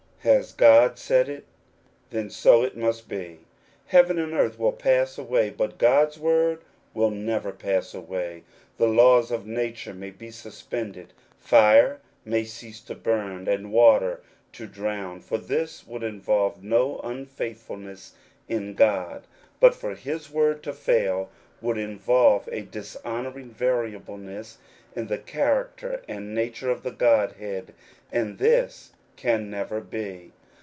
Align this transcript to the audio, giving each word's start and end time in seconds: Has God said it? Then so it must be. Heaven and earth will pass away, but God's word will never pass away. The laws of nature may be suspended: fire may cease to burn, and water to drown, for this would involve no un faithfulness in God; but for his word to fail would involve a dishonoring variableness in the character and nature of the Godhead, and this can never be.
Has 0.23 0.51
God 0.53 0.99
said 0.99 1.27
it? 1.29 1.45
Then 2.11 2.29
so 2.29 2.61
it 2.61 2.77
must 2.77 3.09
be. 3.09 3.39
Heaven 3.87 4.19
and 4.19 4.33
earth 4.33 4.59
will 4.59 4.71
pass 4.71 5.17
away, 5.17 5.49
but 5.49 5.79
God's 5.79 6.19
word 6.19 6.59
will 6.93 7.09
never 7.09 7.51
pass 7.51 7.95
away. 7.95 8.43
The 8.77 8.85
laws 8.85 9.31
of 9.31 9.47
nature 9.47 9.95
may 9.95 10.11
be 10.11 10.29
suspended: 10.29 11.13
fire 11.39 12.01
may 12.23 12.43
cease 12.43 12.81
to 12.81 12.93
burn, 12.93 13.47
and 13.47 13.71
water 13.71 14.21
to 14.53 14.67
drown, 14.67 15.21
for 15.21 15.39
this 15.39 15.87
would 15.87 16.03
involve 16.03 16.63
no 16.63 16.99
un 17.03 17.25
faithfulness 17.25 18.13
in 18.47 18.75
God; 18.75 19.23
but 19.59 19.73
for 19.73 19.95
his 19.95 20.29
word 20.29 20.61
to 20.61 20.71
fail 20.73 21.31
would 21.61 21.79
involve 21.79 22.47
a 22.51 22.61
dishonoring 22.61 23.49
variableness 23.49 24.59
in 24.95 25.07
the 25.07 25.17
character 25.17 26.03
and 26.07 26.35
nature 26.35 26.69
of 26.69 26.83
the 26.83 26.91
Godhead, 26.91 27.73
and 28.11 28.37
this 28.37 28.91
can 29.17 29.51
never 29.51 29.79
be. 29.79 30.31